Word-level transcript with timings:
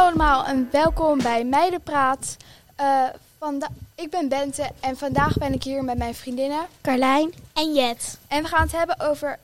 allemaal 0.00 0.44
en 0.44 0.68
welkom 0.72 1.22
bij 1.22 1.44
Meidenpraat. 1.44 2.36
Eh 2.76 3.04
vanda- 3.38 3.68
ik 3.94 4.10
ben 4.10 4.28
Bente 4.28 4.70
en 4.80 4.96
vandaag 4.96 5.38
ben 5.38 5.52
ik 5.52 5.62
hier 5.62 5.84
met 5.84 5.98
mijn 5.98 6.14
vriendinnen. 6.14 6.66
Carlijn. 6.80 7.32
En 7.52 7.74
Jet. 7.74 8.18
En 8.28 8.42
we 8.42 8.48
gaan 8.48 8.62
het 8.62 8.72
hebben 8.72 9.00
over 9.00 9.38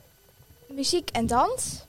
muziek 0.67 1.09
en 1.09 1.27
dans. 1.27 1.81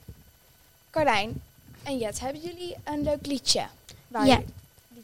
Carlijn 0.89 1.41
en 1.83 1.97
Jet, 1.97 2.19
hebben 2.19 2.41
jullie 2.41 2.75
een 2.83 3.03
leuk 3.03 3.25
liedje? 3.25 3.65
Waar 4.07 4.25
Ja. 4.25 4.35
je- 4.37 4.43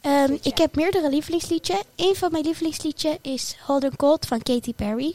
Ehm, 0.00 0.36
ik 0.42 0.58
heb 0.58 0.74
meerdere 0.76 1.08
lievelingsliedjes. 1.10 1.80
Een 1.96 2.14
van 2.16 2.32
mijn 2.32 2.44
lievelingsliedjes 2.44 3.16
is 3.22 3.56
Holden 3.66 3.96
Cold 3.96 4.26
van 4.26 4.42
Katy 4.42 4.74
Perry. 4.74 5.14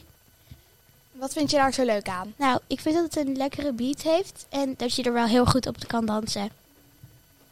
Wat 1.12 1.34
vind 1.34 1.52
je 1.52 1.58
daar 1.58 1.74
zo 1.74 1.84
leuk 1.86 2.08
aan? 2.10 2.34
Nou, 2.38 2.60
ik 2.68 2.80
vind 2.80 2.96
dat 2.96 3.04
het 3.04 3.16
een 3.28 3.38
lekkere 3.38 3.72
beat 3.72 4.02
heeft 4.02 4.46
en 4.50 4.74
dat 4.78 4.96
je 4.96 5.04
er 5.04 5.14
wel 5.14 5.26
heel 5.26 5.46
goed 5.46 5.68
op 5.68 5.76
kan 5.88 6.06
dansen. 6.06 6.50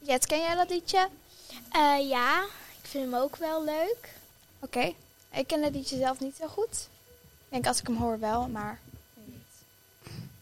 Jet, 0.09 0.26
ken 0.26 0.40
jij 0.40 0.55
dat 0.55 0.70
liedje? 0.70 1.09
Eh, 1.72 2.09
ja, 2.09 2.44
ik 2.81 2.90
vind 2.90 3.12
hem 3.12 3.22
ook 3.22 3.36
wel 3.36 3.63
leuk. 3.63 4.13
Oké, 4.59 4.94
ik 5.31 5.48
ken 5.48 5.63
het 5.63 5.73
liedje 5.73 5.98
zelf 5.98 6.20
niet 6.20 6.36
zo 6.36 6.48
goed. 6.48 6.88
Ik 7.38 7.50
denk 7.50 7.67
als 7.67 7.80
ik 7.80 7.88
hem 7.88 7.98
hoor 7.98 8.20
wel, 8.20 8.48
maar 8.48 8.80
niet. 9.14 9.45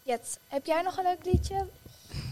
Jet, 0.04 0.38
heb 0.48 0.66
jij 0.66 0.82
nog 0.82 0.98
een 0.98 1.04
leuk 1.04 1.26
liedje? 1.26 1.68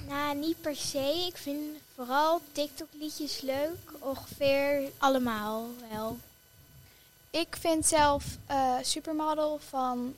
Nou, 0.07 0.35
niet 0.35 0.61
per 0.61 0.75
se. 0.75 1.25
Ik 1.27 1.37
vind 1.37 1.77
vooral 1.95 2.41
TikTok-liedjes 2.51 3.41
leuk. 3.41 3.91
Ongeveer 3.99 4.91
allemaal 4.97 5.67
wel. 5.89 6.17
Ik 7.29 7.55
vind 7.59 7.85
zelf 7.85 8.25
eh, 8.45 8.75
Supermodel 8.81 9.59
van 9.69 10.15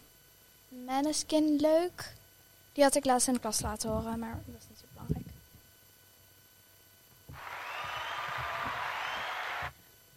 Maneskin 0.68 1.56
leuk. 1.56 2.14
Die 2.74 2.84
had 2.84 2.96
ik 2.96 3.06
laatst 3.06 3.28
in 3.28 3.34
de 3.34 3.40
klas 3.40 3.62
laten 3.62 3.90
horen, 3.90 4.20
maar 4.20 4.42
dat 4.46 4.56
is 4.56 4.68
niet 4.70 4.77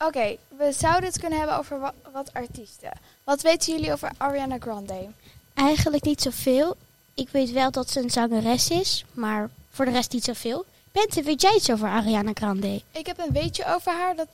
Oké, 0.07 0.37
we 0.49 0.73
zouden 0.79 1.05
het 1.11 1.19
kunnen 1.21 1.39
hebben 1.39 1.59
over 1.59 1.79
wa- 1.81 1.95
wat 2.13 2.33
artiesten. 2.33 2.93
Wat 3.25 3.41
weten 3.43 3.73
jullie 3.73 3.93
over 3.93 4.11
Ariana 4.17 4.57
Grande? 4.59 5.09
Eigenlijk 5.55 6.05
niet 6.05 6.23
zoveel. 6.23 6.77
Ik 7.15 7.29
weet 7.29 7.51
wel 7.51 7.71
dat 7.71 7.91
ze 7.91 8.01
een 8.01 8.11
zangeres 8.11 8.71
is, 8.71 9.05
maar 9.13 9.51
voor 9.71 9.85
de 9.85 9.91
rest 9.91 10.13
niet 10.13 10.25
zoveel. 10.25 10.65
Bente, 10.93 11.23
weet 11.23 11.43
jij 11.43 11.55
iets 11.55 11.71
over 11.71 11.89
Ariana 11.89 12.31
Grande? 12.35 12.83
Ik 12.91 13.07
heb 13.07 13.19
een 13.19 13.33
weetje 13.33 13.65
over 13.75 13.93
haar, 13.93 14.17
dat, 14.17 14.27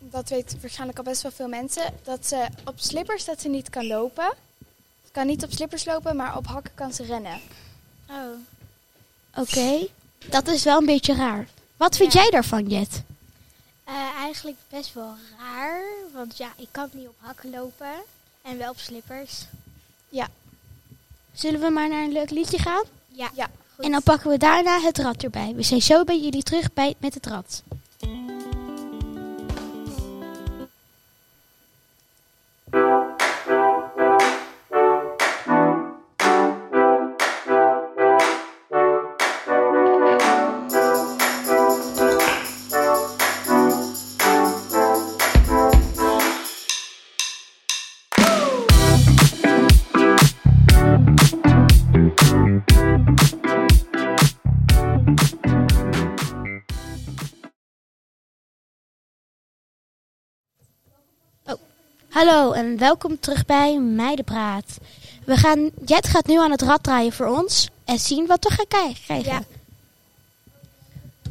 dat 0.00 0.28
weet 0.28 0.56
waarschijnlijk 0.60 0.98
al 0.98 1.04
best 1.04 1.22
wel 1.22 1.30
veel 1.32 1.48
mensen. 1.48 1.82
Dat 2.04 2.26
ze 2.26 2.46
op 2.64 2.74
slippers 2.76 3.24
dat 3.24 3.40
ze 3.40 3.48
niet 3.48 3.70
kan 3.70 3.86
lopen. 3.86 4.32
Ze 5.04 5.10
kan 5.12 5.26
niet 5.26 5.44
op 5.44 5.52
slippers 5.52 5.84
lopen, 5.84 6.16
maar 6.16 6.36
op 6.36 6.46
hakken 6.46 6.72
kan 6.74 6.92
ze 6.92 7.04
rennen. 7.04 7.40
Oh. 8.10 8.16
Oké, 9.42 9.86
dat 10.26 10.48
is 10.48 10.64
wel 10.64 10.78
een 10.78 10.86
beetje 10.86 11.14
raar. 11.14 11.46
Wat 11.76 11.96
vind 11.96 12.12
Ja. 12.12 12.20
jij 12.20 12.30
daarvan, 12.30 12.66
Jet? 12.66 13.02
Eh, 13.86 13.94
eigenlijk 14.18 14.56
best 14.68 14.94
wel 14.94 15.14
raar. 15.38 15.82
Want 16.12 16.36
ja, 16.36 16.52
ik 16.56 16.68
kan 16.70 16.88
niet 16.92 17.08
op 17.08 17.16
hakken 17.18 17.50
lopen. 17.50 17.94
En 18.42 18.58
wel 18.58 18.70
op 18.70 18.78
slippers. 18.78 19.44
Zullen 21.36 21.60
we 21.60 21.70
maar 21.70 21.88
naar 21.88 22.02
een 22.02 22.12
leuk 22.12 22.30
liedje 22.30 22.58
gaan? 22.58 22.84
Ja. 23.08 23.30
Ja, 23.34 23.50
goed. 23.74 23.84
En 23.84 23.90
dan 23.90 24.02
pakken 24.02 24.30
we 24.30 24.38
daarna 24.38 24.80
het 24.80 24.98
rad 24.98 25.22
erbij. 25.22 25.52
We 25.54 25.62
zijn 25.62 25.82
zo 25.82 26.04
bij 26.04 26.20
jullie 26.20 26.42
terug 26.42 26.72
bij, 26.72 26.94
met 26.98 27.14
het 27.14 27.26
rad. 27.26 27.62
Hallo 62.16 62.52
en 62.52 62.78
welkom 62.78 63.20
terug 63.20 63.44
bij 63.44 63.78
Meidenpraat. 63.78 64.78
We 65.24 65.36
gaan, 65.36 65.70
Jet 65.84 66.06
gaat 66.06 66.26
nu 66.26 66.38
aan 66.38 66.50
het 66.50 66.62
rad 66.62 66.82
draaien 66.82 67.12
voor 67.12 67.26
ons 67.26 67.68
en 67.84 67.98
zien 67.98 68.26
wat 68.26 68.44
we 68.44 68.50
gaan 68.50 68.66
krijgen. 68.66 69.22
Ja. 69.22 69.42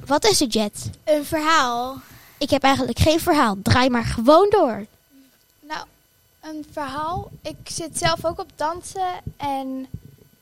Wat 0.05 0.25
is 0.25 0.39
het, 0.39 0.53
Jet? 0.53 0.89
Een 1.03 1.25
verhaal. 1.25 1.97
Ik 2.37 2.49
heb 2.49 2.63
eigenlijk 2.63 2.99
geen 2.99 3.19
verhaal. 3.19 3.55
Draai 3.63 3.89
maar 3.89 4.03
gewoon 4.03 4.49
door. 4.49 4.85
Nou, 5.59 5.85
een 6.41 6.65
verhaal. 6.71 7.31
Ik 7.41 7.57
zit 7.63 7.97
zelf 7.97 8.25
ook 8.25 8.39
op 8.39 8.49
dansen 8.55 9.13
en 9.37 9.87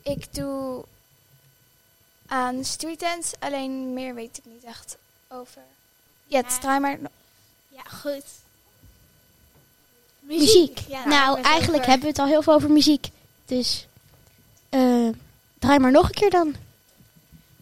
ik 0.02 0.34
doe 0.34 0.84
aan 2.28 2.66
streetdance, 2.66 3.36
alleen 3.40 3.94
meer 3.94 4.14
weet 4.16 4.38
ik 4.38 4.44
niet 4.46 4.64
echt 4.64 4.98
over. 5.28 5.62
Jet, 6.28 6.46
Ja. 6.52 6.60
draai 6.60 6.80
maar. 6.80 7.00
Ja, 7.70 7.84
goed. 8.02 8.26
Muziek. 10.28 10.80
Ja, 10.88 11.08
nou, 11.08 11.42
eigenlijk 11.42 11.78
over. 11.78 11.90
hebben 11.90 12.02
we 12.02 12.08
het 12.08 12.20
al 12.20 12.28
heel 12.28 12.42
veel 12.42 12.54
over 12.54 12.72
muziek. 12.72 13.10
Dus 13.46 13.88
eh, 14.70 15.08
draai 15.60 15.80
maar 15.80 15.92
nog 15.92 16.06
een 16.06 16.14
keer 16.14 16.30
dan. 16.30 16.56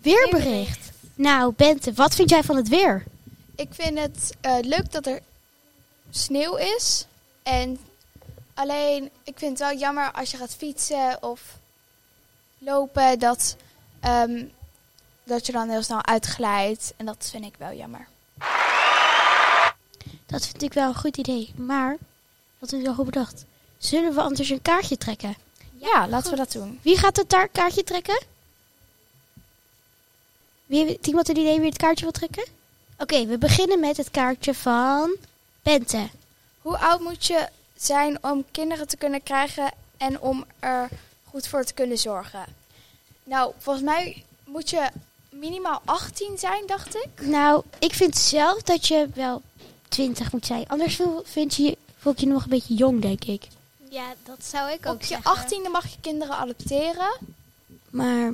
Weerbericht. 0.02 0.92
Nou, 1.16 1.54
Bente, 1.56 1.94
wat 1.94 2.16
vind 2.16 2.30
jij 2.30 2.44
van 2.44 2.56
het 2.56 2.68
weer? 2.68 3.04
Ik 3.56 3.70
vind 3.72 4.00
het 4.00 4.34
eh, 4.42 4.58
leuk 4.62 4.92
dat 4.92 5.06
er 5.06 5.20
sneeuw 6.10 6.56
is. 6.56 7.06
En 7.44 7.80
alleen, 8.54 9.10
ik 9.24 9.38
vind 9.38 9.60
het 9.60 9.70
wel 9.70 9.78
jammer 9.78 10.12
als 10.12 10.32
je 10.32 10.38
gaat 10.38 10.56
fietsen 10.56 11.18
of 11.24 11.42
lopen, 12.58 13.20
dat, 13.20 13.56
ehm, 14.00 14.46
dat 15.24 15.46
je 15.46 15.52
dan 15.52 15.70
heel 15.70 15.84
snel 15.84 16.06
uitglijdt. 16.06 16.94
En 16.98 17.06
dat 17.06 17.28
vind 17.32 17.46
ik 17.46 17.56
wel 17.58 17.74
jammer. 17.74 18.08
Dat 20.26 20.48
vind 20.48 20.62
ik 20.62 20.74
wel 20.74 20.88
een 20.88 20.96
goed 20.96 21.18
idee. 21.18 21.54
Maar, 21.56 21.98
wat 22.62 22.74
is 22.74 22.88
goed 22.96 23.06
bedacht. 23.06 23.46
Zullen 23.78 24.14
we 24.14 24.22
anders 24.22 24.50
een 24.50 24.62
kaartje 24.62 24.98
trekken? 24.98 25.36
Ja, 25.78 26.08
laten 26.08 26.32
we 26.32 26.38
dat 26.38 26.52
doen. 26.52 26.80
Wie 26.82 26.98
gaat 26.98 27.16
het 27.16 27.30
daar 27.30 27.48
kaartje 27.48 27.84
trekken? 27.84 28.22
Wie 30.66 30.86
heeft 30.86 31.08
iemand 31.08 31.30
een 31.30 31.38
idee 31.38 31.60
wie 31.60 31.70
het 31.70 31.78
kaartje 31.78 32.04
wil 32.04 32.14
trekken? 32.14 32.46
Oké, 32.98 33.26
we 33.26 33.38
beginnen 33.38 33.80
met 33.80 33.98
het 33.98 34.12
kaartje 34.12 34.54
van 34.54 35.16
Bente. 35.62 36.10
Hoe 36.62 36.78
oud 36.78 37.00
moet 37.00 37.26
je 37.26 37.48
zijn 37.76 38.24
om 38.24 38.46
kinderen 38.52 38.88
te 38.88 38.98
kunnen 38.98 39.24
krijgen 39.24 39.72
en 39.98 40.20
om 40.20 40.46
er 40.60 40.90
goed 41.30 41.48
voor 41.48 41.64
te 41.64 41.74
kunnen 41.74 41.98
zorgen? 41.98 42.46
Nou, 43.24 43.54
volgens 43.58 43.86
mij 43.86 44.24
moet 44.44 44.70
je 44.70 44.90
minimaal 45.30 45.82
18 45.86 46.38
zijn, 46.38 46.64
dacht 46.68 46.96
ik. 46.96 47.10
Nou, 47.22 47.64
ik 47.80 47.94
vind 47.94 48.18
zelf 48.18 48.62
dat 48.62 48.88
je 48.88 49.10
wel 49.14 49.42
20 49.88 50.32
moet 50.32 50.46
zijn. 50.46 50.68
Anders 50.68 51.00
vind 51.24 51.56
je, 51.56 51.78
voel 52.02 52.14
ik 52.14 52.20
je 52.20 52.28
nog 52.28 52.44
een 52.44 52.50
beetje 52.50 52.74
jong, 52.74 53.02
denk 53.02 53.24
ik. 53.24 53.48
Ja, 53.90 54.14
dat 54.26 54.46
zou 54.46 54.72
ik 54.72 54.86
ook 54.86 54.94
Op 54.94 55.02
je. 55.02 55.18
18e 55.18 55.72
mag 55.72 55.88
je 55.88 55.98
kinderen 56.02 56.36
adopteren. 56.36 57.18
Maar 57.90 58.34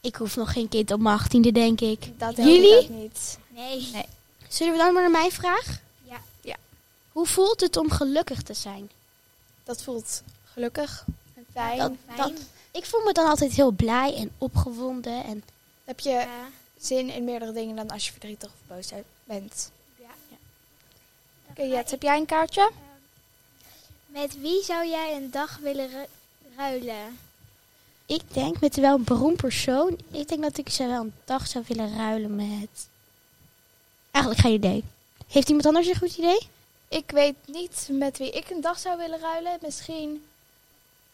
ik 0.00 0.16
hoef 0.16 0.36
nog 0.36 0.52
geen 0.52 0.68
kind 0.68 0.90
op 0.92 1.00
mijn 1.00 1.18
18e, 1.20 1.52
denk 1.52 1.80
ik. 1.80 2.18
Dat 2.18 2.36
Jullie? 2.36 2.78
ik 2.78 2.82
ook 2.82 2.88
niet. 2.88 3.38
Nee. 3.48 3.88
Nee. 3.92 4.04
Zullen 4.48 4.72
we 4.72 4.78
dan 4.78 4.92
maar 4.92 5.02
naar 5.02 5.10
mijn 5.10 5.30
vraag? 5.30 5.80
Ja. 6.02 6.20
Ja. 6.40 6.56
Hoe 7.12 7.26
voelt 7.26 7.60
het 7.60 7.76
om 7.76 7.90
gelukkig 7.90 8.42
te 8.42 8.54
zijn? 8.54 8.90
Dat 9.64 9.82
voelt 9.82 10.22
gelukkig 10.52 11.04
en 11.36 11.46
fijn. 11.52 11.78
Dat- 11.78 11.92
Fijn. 12.06 12.16
dat- 12.18 12.32
Ik 12.70 12.84
voel 12.86 13.02
me 13.04 13.12
dan 13.12 13.26
altijd 13.26 13.52
heel 13.52 13.70
blij 13.70 14.14
en 14.16 14.30
opgewonden. 14.38 15.24
En 15.24 15.42
heb 15.84 16.00
je 16.00 16.10
Ja. 16.10 16.28
zin 16.80 17.08
in 17.10 17.24
meerdere 17.24 17.52
dingen 17.52 17.76
dan 17.76 17.90
als 17.90 18.04
je 18.06 18.10
verdrietig 18.12 18.48
of 18.48 18.76
boos 18.76 18.90
bent. 19.24 19.70
Ja. 19.96 20.06
Oké, 21.50 21.62
Jet, 21.62 21.90
heb 21.90 22.02
jij 22.02 22.16
een 22.18 22.26
kaartje? 22.26 22.70
Met 24.08 24.40
wie 24.40 24.62
zou 24.64 24.86
jij 24.86 25.16
een 25.16 25.30
dag 25.30 25.58
willen 25.62 25.88
ru- 25.90 26.06
ruilen? 26.56 27.18
ik 28.06 28.20
denk 28.32 28.60
met 28.60 28.76
wel 28.76 28.94
een 28.94 29.04
beroemd 29.04 29.36
persoon. 29.36 29.98
Ik 30.10 30.28
denk 30.28 30.42
dat 30.42 30.58
ik 30.58 30.68
ze 30.68 30.86
wel 30.86 31.00
een 31.00 31.12
dag 31.24 31.46
zou 31.46 31.64
willen 31.68 31.96
ruilen 31.96 32.36
met... 32.36 32.68
Eigenlijk 34.10 34.44
geen 34.44 34.54
idee. 34.54 34.84
Heeft 35.28 35.48
iemand 35.48 35.66
anders 35.66 35.86
een 35.86 35.96
goed 35.96 36.16
idee? 36.16 36.38
Ik 36.88 37.10
weet 37.10 37.34
niet 37.46 37.88
met 37.90 38.18
wie 38.18 38.30
ik 38.30 38.50
een 38.50 38.60
dag 38.60 38.78
zou 38.78 38.96
willen 38.98 39.18
ruilen. 39.20 39.58
Misschien 39.62 40.24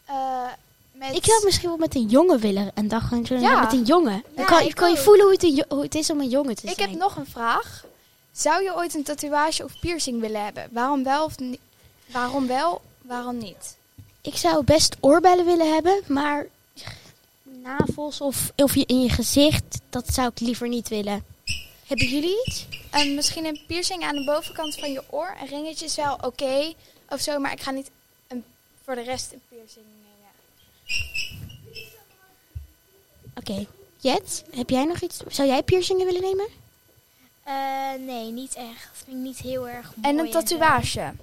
eh, 0.05 0.47
met... 0.91 1.15
Ik 1.15 1.25
zou 1.25 1.43
misschien 1.45 1.69
wel 1.69 1.77
met 1.77 1.95
een 1.95 2.07
jongen 2.07 2.39
willen 2.39 2.71
een 2.73 2.87
dag 2.87 3.07
gaan 3.07 3.25
ruilen 3.25 3.49
Ja. 3.49 3.59
met 3.61 3.73
een 3.73 3.83
jongen. 3.83 4.23
Dan 4.35 4.43
Ja, 4.43 4.45
kan, 4.45 4.61
ik 4.61 4.75
kan 4.75 4.91
je 4.91 4.97
voelen 4.97 5.25
hoe 5.25 5.33
het, 5.33 5.65
hoe 5.69 5.87
is 5.89 6.09
om 6.09 6.19
een 6.19 6.29
jongen 6.29 6.55
te 6.55 6.67
Ik 6.67 6.75
zijn. 6.75 6.89
heb 6.89 6.99
nog 6.99 7.15
een 7.15 7.27
vraag. 7.27 7.85
Zou 8.31 8.63
je 8.63 8.75
ooit 8.75 8.93
een 8.95 9.03
tatoeage 9.03 9.63
of 9.63 9.79
piercing 9.79 10.19
willen 10.21 10.43
hebben? 10.43 10.67
Waarom 10.71 11.03
wel 11.03 11.23
of 11.25 11.37
niet? 11.39 11.59
Waarom 12.05 12.47
wel, 12.47 12.81
waarom 13.01 13.37
niet? 13.37 13.77
Ik 14.21 14.35
zou 14.35 14.63
best 14.63 14.95
oorbellen 14.99 15.45
willen 15.45 15.73
hebben, 15.73 16.01
maar 16.07 16.47
navels 17.43 18.21
of, 18.21 18.51
of 18.55 18.75
je 18.75 18.85
in 18.85 19.01
je 19.01 19.09
gezicht, 19.09 19.79
dat 19.89 20.13
zou 20.13 20.27
ik 20.27 20.39
liever 20.39 20.67
niet 20.67 20.87
willen. 20.87 21.25
Hebben 21.87 22.07
jullie 22.07 22.43
iets? 22.45 22.65
ehm, 22.91 23.15
misschien 23.15 23.45
een 23.45 23.59
piercing 23.67 24.03
aan 24.03 24.15
de 24.15 24.23
bovenkant 24.23 24.75
van 24.75 24.91
je 24.91 25.03
oor. 25.09 25.35
Een 25.41 25.47
ringetje 25.47 25.85
is 25.85 25.95
wel 25.95 26.17
oké 26.21 26.73
of 27.09 27.19
zo, 27.21 27.39
maar 27.39 27.51
ik 27.51 27.61
ga 27.61 27.71
niet 27.71 27.89
een, 28.27 28.43
voor 28.83 28.95
de 28.95 29.01
rest 29.01 29.31
een 29.31 29.41
piercing 29.49 29.85
nemen. 29.85 30.31
Oké. 33.35 33.65
Jet, 33.97 34.43
heb 34.51 34.69
jij 34.69 34.85
nog 34.85 35.01
iets? 35.01 35.19
Zou 35.27 35.47
jij 35.47 35.63
piercingen 35.63 36.05
willen 36.05 36.21
nemen? 36.21 36.47
Eh, 37.43 38.05
nee, 38.05 38.31
niet 38.31 38.55
echt. 38.55 38.89
Vind 38.93 39.17
ik 39.17 39.23
niet 39.23 39.37
heel 39.39 39.67
erg 39.67 39.91
mooi. 39.95 40.17
En 40.17 40.25
een 40.25 40.31
tatoeage. 40.31 41.13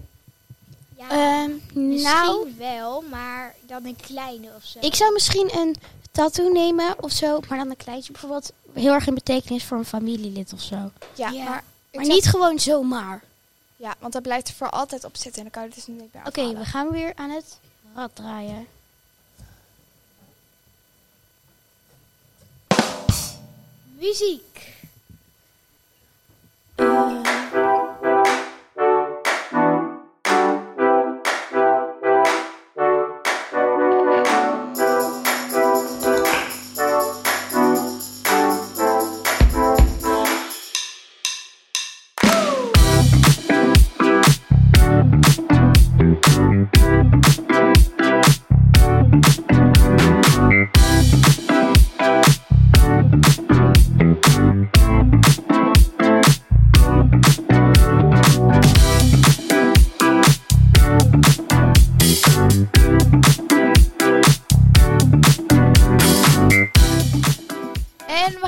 Ja, 1.08 1.42
Ehm, 1.44 1.50
misschien 1.72 2.12
nou, 2.12 2.54
wel, 2.58 3.00
maar 3.10 3.54
dan 3.66 3.84
een 3.84 3.96
kleine 3.96 4.48
of 4.56 4.64
zo. 4.64 4.78
ik 4.80 4.94
zou 4.94 5.12
misschien 5.12 5.56
een 5.56 5.76
tattoo 6.12 6.52
nemen 6.52 7.02
of 7.02 7.10
zo, 7.12 7.40
maar 7.48 7.58
dan 7.58 7.70
een 7.70 7.76
kleintje 7.76 8.12
bijvoorbeeld. 8.12 8.52
Heel 8.72 8.92
erg 8.92 9.06
in 9.06 9.14
betekenis 9.14 9.64
voor 9.64 9.78
een 9.78 9.84
familielid 9.84 10.52
of 10.52 10.60
zo. 10.60 10.90
Ja, 11.14 11.28
Ja. 11.30 11.44
maar, 11.44 11.62
niet 11.92 12.26
gewoon 12.26 12.58
zomaar. 12.58 13.22
Ja, 13.76 13.94
want 13.98 14.12
dat 14.12 14.22
blijft 14.22 14.48
er 14.48 14.54
voor 14.54 14.70
altijd 14.70 15.04
op 15.04 15.16
zitten 15.16 15.34
en 15.36 15.42
dan 15.42 15.50
kan 15.50 15.62
je 15.62 15.68
het 15.68 15.76
dus 15.76 15.86
niet 15.86 16.12
meer 16.14 16.26
Oké, 16.26 16.58
we 16.58 16.64
gaan 16.64 16.90
weer 16.90 17.12
aan 17.14 17.30
het 17.30 17.58
rad 17.94 18.10
draaien. 18.14 18.66
Muziek. 23.98 24.70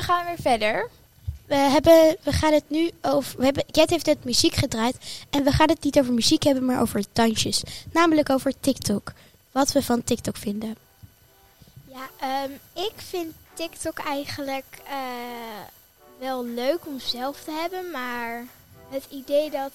En 0.07 0.15
we 0.15 0.23
gaan 0.23 0.25
weer 0.25 0.41
verder. 0.41 0.89
We, 1.45 1.55
hebben, 1.55 2.17
we 2.23 2.31
gaan 2.31 2.53
het 2.53 2.69
nu 2.69 2.91
over. 3.01 3.37
We 3.37 3.45
hebben, 3.45 3.63
Jet 3.71 3.89
heeft 3.89 4.05
net 4.05 4.23
muziek 4.23 4.55
gedraaid. 4.55 4.97
En 5.29 5.43
we 5.43 5.51
gaan 5.51 5.69
het 5.69 5.83
niet 5.83 5.99
over 5.99 6.13
muziek 6.13 6.43
hebben, 6.43 6.65
maar 6.65 6.81
over 6.81 7.03
dansjes. 7.13 7.63
Namelijk 7.91 8.29
over 8.29 8.53
TikTok. 8.59 9.13
Wat 9.51 9.71
we 9.71 9.83
van 9.83 10.03
TikTok 10.03 10.37
vinden. 10.37 10.75
Ja, 11.87 12.09
ehm, 12.19 12.51
ik 12.85 12.93
vind 12.95 13.33
TikTok 13.53 13.99
eigenlijk 13.99 14.65
eh, 14.87 14.95
wel 16.19 16.45
leuk 16.45 16.87
om 16.87 16.99
zelf 16.99 17.43
te 17.43 17.51
hebben, 17.51 17.91
maar 17.91 18.45
het 18.89 19.03
idee 19.09 19.49
dat 19.49 19.71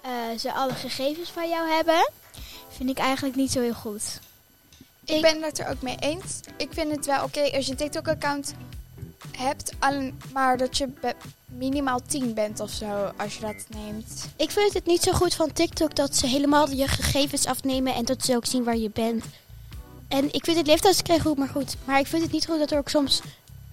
eh, 0.00 0.38
ze 0.38 0.52
alle 0.52 0.74
gegevens 0.74 1.30
van 1.30 1.48
jou 1.48 1.70
hebben, 1.70 2.10
vind 2.76 2.90
ik 2.90 2.98
eigenlijk 2.98 3.36
niet 3.36 3.50
zo 3.50 3.60
heel 3.60 3.74
goed. 3.74 4.20
Ik, 5.04 5.20
ben 5.20 5.42
het 5.42 5.58
er 5.58 5.68
ook 5.68 5.82
mee 5.82 5.96
eens. 5.98 6.40
Ik 6.56 6.68
vind 6.72 6.90
het 6.90 7.06
wel 7.06 7.24
oké 7.24 7.40
als 7.40 7.64
je 7.64 7.70
een 7.70 7.76
TikTok-account 7.76 8.54
hebt, 9.42 9.72
maar 10.32 10.56
dat 10.56 10.76
je 10.76 10.88
minimaal 11.46 12.00
10 12.06 12.34
bent 12.34 12.60
of 12.60 12.70
zo 12.70 13.12
als 13.16 13.34
je 13.34 13.40
dat 13.40 13.64
neemt. 13.68 14.28
Ik 14.36 14.50
vind 14.50 14.72
het 14.72 14.86
niet 14.86 15.02
zo 15.02 15.12
goed 15.12 15.34
van 15.34 15.52
TikTok 15.52 15.94
dat 15.94 16.16
ze 16.16 16.26
helemaal 16.26 16.70
je 16.70 16.88
gegevens 16.88 17.46
afnemen 17.46 17.94
en 17.94 18.04
dat 18.04 18.24
ze 18.24 18.36
ook 18.36 18.46
zien 18.46 18.64
waar 18.64 18.76
je 18.76 18.90
bent. 18.90 19.24
En 20.08 20.32
ik 20.32 20.44
vind 20.44 20.56
het 20.56 20.66
leeftijdskregen 20.66 21.22
goed, 21.22 21.38
maar 21.38 21.48
goed. 21.48 21.76
Maar 21.84 21.98
ik 21.98 22.06
vind 22.06 22.22
het 22.22 22.32
niet 22.32 22.46
goed 22.46 22.58
dat 22.58 22.70
er 22.70 22.78
ook 22.78 22.88
soms 22.88 23.20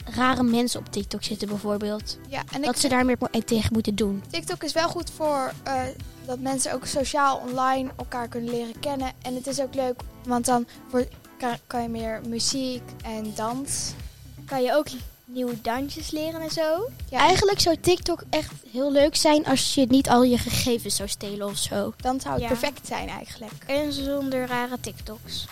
rare 0.05 0.43
mensen 0.43 0.79
op 0.79 0.91
TikTok 0.91 1.23
zitten, 1.23 1.47
bijvoorbeeld. 1.47 2.17
Ja, 2.27 2.43
en 2.51 2.61
Dat 2.61 2.79
ze 2.79 2.87
daar 2.87 3.05
meer 3.05 3.17
tegen 3.45 3.73
moeten 3.73 3.95
doen. 3.95 4.23
TikTok 4.29 4.63
is 4.63 4.73
wel 4.73 4.89
goed 4.89 5.11
voor 5.15 5.53
eh, 5.63 5.81
dat 6.25 6.39
mensen 6.39 6.73
ook 6.73 6.85
sociaal 6.85 7.41
online 7.47 7.89
elkaar 7.97 8.27
kunnen 8.27 8.49
leren 8.49 8.79
kennen. 8.79 9.11
En 9.21 9.35
het 9.35 9.47
is 9.47 9.61
ook 9.61 9.73
leuk, 9.73 10.01
want 10.23 10.45
dan 10.45 10.67
wordt- 10.89 11.09
kan, 11.37 11.57
kan 11.67 11.81
je 11.81 11.89
meer 11.89 12.21
muziek 12.27 12.81
en 13.03 13.31
dans. 13.35 13.91
Kan 14.45 14.63
je 14.63 14.75
ook 14.75 14.87
nieuwe 15.33 15.61
dansjes 15.61 16.11
leren 16.11 16.41
en 16.41 16.51
zo? 16.51 16.89
Ja, 17.09 17.19
Eigenlijk 17.19 17.59
zou 17.59 17.77
TikTok 17.81 18.23
echt 18.29 18.51
heel 18.71 18.91
leuk 18.91 19.15
zijn 19.15 19.45
als 19.45 19.73
je 19.73 19.85
niet 19.85 20.09
al 20.09 20.23
je 20.23 20.37
gegevens 20.37 20.95
zou 20.95 21.09
stelen 21.09 21.47
of 21.47 21.57
zo. 21.57 21.93
dan 21.97 22.19
zou 22.21 22.33
het 22.33 22.41
Ja. 22.43 22.47
perfect 22.47 22.87
zijn 22.87 23.09
eigenlijk. 23.09 23.53
En 23.65 23.93
zonder 23.93 24.47
rare 24.47 24.79
TikToks. 24.79 25.45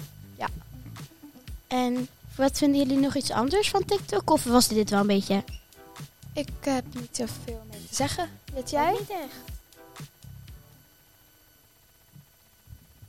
En 1.68 2.08
wat 2.36 2.58
vinden 2.58 2.80
jullie 2.80 2.98
nog 2.98 3.16
iets 3.16 3.32
anders 3.32 3.70
van 3.70 3.86
TikTok? 3.86 4.30
Of 4.32 4.44
was 4.44 4.68
dit 4.68 4.90
wel 4.90 5.00
een 5.00 5.08
beetje? 5.08 5.44
Ik 6.34 6.50
heb 6.60 6.84
niet 6.94 7.16
zoveel 7.16 7.62
meer 7.70 7.80
te 7.90 7.96
zeggen. 7.96 8.30
Weet 8.54 8.70
jij? 8.70 8.92
Niet 8.92 9.10
echt. 9.10 9.36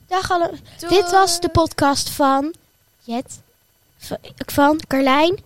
Dag 0.07 0.31
alle. 0.31 0.51
Doei. 0.79 0.93
Dit 0.95 1.11
was 1.11 1.39
de 1.39 1.49
podcast 1.49 2.09
van 2.09 2.53
Jet, 3.03 3.39
van 4.45 4.79
Carlijn. 4.87 5.37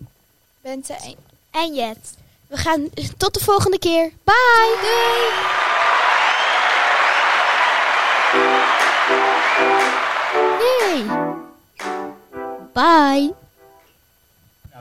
Bente 0.63 0.93
en 0.93 1.15
En 1.51 1.73
Jet. 1.73 2.17
We 2.47 2.57
gaan 2.57 2.89
tot 3.17 3.33
de 3.33 3.39
volgende 3.39 3.79
keer. 3.79 4.11
Bye. 4.23 4.77
Doei. 4.81 5.31
Yay. 10.59 11.05
Bye. 12.73 13.33